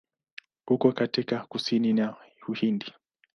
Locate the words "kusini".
1.39-1.99